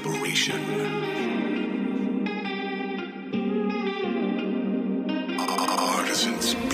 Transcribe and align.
collaboration. 0.00 0.60
Artisans. 5.38 6.67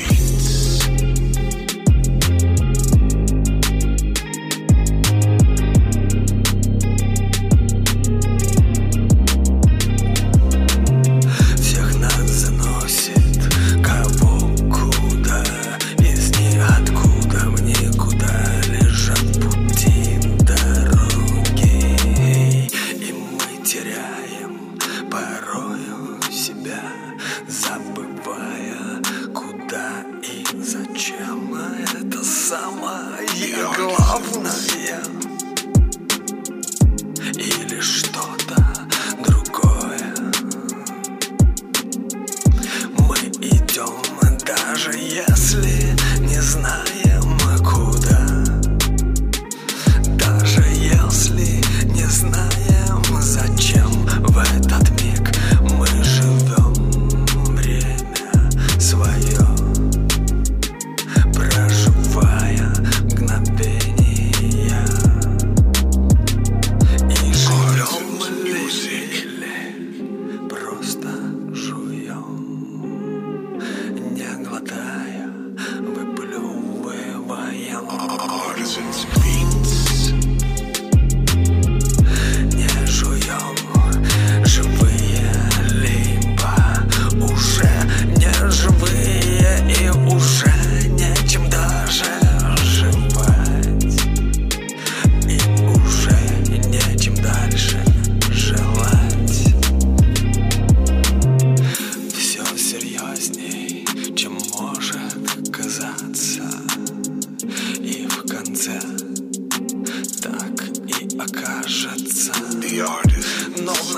ее 33.45 33.71
главное 33.77 35.03
Или 37.35 37.81
что-то 37.81 38.57
другое. 39.27 40.15
Мы 42.99 43.17
идем, 43.41 44.03
даже 44.47 44.93
если 44.93 45.84
citizens. 78.75 79.14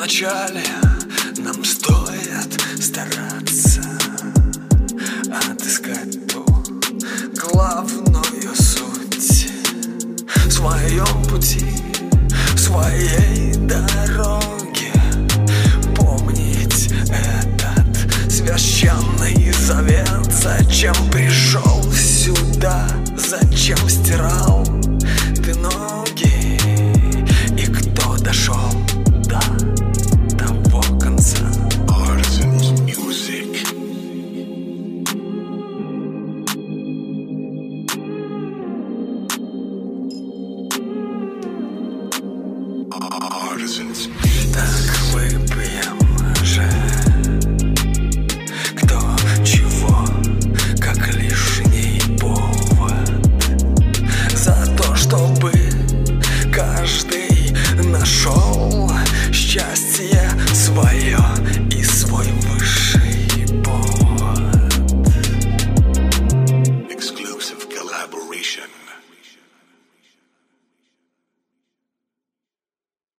начале 0.06 0.62
нам 1.38 1.64
стоит 1.64 2.62
стараться 2.80 3.82
Отыскать 5.50 6.28
ту 6.28 6.46
главную 7.34 8.54
суть 8.54 9.50
В 10.46 10.52
своем 10.52 11.24
пути, 11.24 11.66
в 12.54 12.56
своей 12.56 13.54
дороге. 13.66 14.92
Помнить 15.96 16.88
этот 17.10 18.30
священный 18.30 19.52
завет. 19.54 20.08
Зачем 20.30 20.94
пришел 21.10 21.82
сюда, 21.92 22.86
зачем 23.16 23.88
стирал 23.88 24.35
Artisans. 42.90 44.08
Так 44.52 45.12
вы 45.12 45.28
прием 45.48 45.98
же. 46.44 47.05